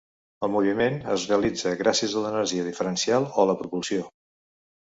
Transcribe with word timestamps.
El 0.45 0.49
moviment 0.53 0.95
es 1.15 1.25
realitza 1.31 1.75
gràcies 1.83 2.15
a 2.21 2.25
l'energia 2.25 2.65
diferencial 2.71 3.31
o 3.45 3.47
la 3.51 3.59
propulsió. 3.63 4.09